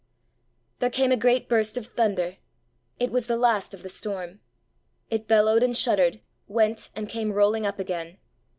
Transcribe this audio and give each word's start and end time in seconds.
There 0.79 0.89
came 0.89 1.11
a 1.11 1.15
great 1.15 1.47
burst 1.47 1.77
of 1.77 1.85
thunder. 1.85 2.37
It 2.99 3.11
was 3.11 3.27
the 3.27 3.37
last 3.37 3.75
of 3.75 3.83
the 3.83 3.87
storm. 3.89 4.39
It 5.11 5.27
bellowed 5.27 5.61
and 5.61 5.77
shuddered, 5.77 6.21
went, 6.47 6.89
and 6.95 7.07
came 7.07 7.33
rolling 7.33 7.67
up 7.67 7.77
again. 7.77 8.17